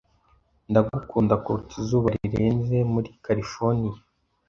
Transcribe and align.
Ndagukunda 0.69 1.33
kuruta 1.43 1.73
izuba 1.81 2.07
rirenze 2.21 2.77
muri 2.93 3.09
Californiya 3.23 4.01